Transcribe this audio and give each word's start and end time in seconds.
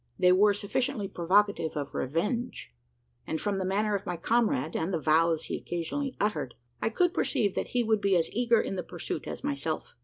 They 0.17 0.31
were 0.31 0.51
sufficiently 0.55 1.07
provocative 1.07 1.77
of 1.77 1.93
revenge; 1.93 2.73
and, 3.27 3.39
from 3.39 3.59
the 3.59 3.65
manner 3.65 3.93
of 3.93 4.03
my 4.07 4.17
comrade, 4.17 4.75
and 4.75 4.91
the 4.91 4.97
vows 4.99 5.43
he 5.43 5.57
occasionally 5.57 6.17
uttered, 6.19 6.55
I 6.81 6.89
could 6.89 7.13
perceive 7.13 7.53
that 7.53 7.67
he 7.67 7.83
would 7.83 8.01
be 8.01 8.15
as 8.15 8.33
eager 8.33 8.59
in 8.59 8.75
the 8.77 8.81
pursuit 8.81 9.27
as 9.27 9.43
myself. 9.43 9.93